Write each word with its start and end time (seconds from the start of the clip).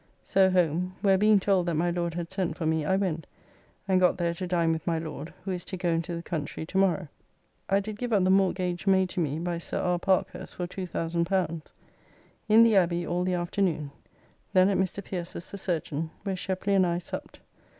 So 0.23 0.49
home, 0.49 0.95
where 1.01 1.15
being 1.19 1.39
told 1.39 1.67
that 1.67 1.75
my 1.75 1.91
Lord 1.91 2.15
had 2.15 2.31
sent 2.31 2.57
for 2.57 2.65
me 2.65 2.83
I 2.85 2.95
went, 2.95 3.27
and 3.87 3.99
got 3.99 4.17
there 4.17 4.33
to 4.33 4.47
dine 4.47 4.71
with 4.71 4.87
my 4.87 4.97
Lord, 4.97 5.31
who 5.45 5.51
is 5.51 5.63
to 5.65 5.77
go 5.77 5.89
into 5.89 6.15
the 6.15 6.23
country 6.23 6.65
tomorrow. 6.65 7.07
I 7.69 7.81
did 7.81 7.99
give 7.99 8.11
up 8.11 8.23
the 8.23 8.31
mortgage 8.31 8.87
made 8.87 9.09
to 9.09 9.19
me 9.19 9.37
by 9.37 9.59
Sir 9.59 9.77
R. 9.79 9.99
Parkhurst 9.99 10.55
for 10.55 10.65
L2,000. 10.65 11.67
In 12.49 12.63
the 12.63 12.75
Abby 12.75 13.05
all 13.05 13.23
the 13.23 13.35
afternoon. 13.35 13.91
Then 14.53 14.69
at 14.69 14.79
Mr. 14.79 15.03
Pierces 15.03 15.51
the 15.51 15.57
surgeon, 15.59 16.09
where 16.23 16.35
Shepley 16.35 16.73
and 16.73 16.87
I 16.87 16.97
supped. 16.97 17.39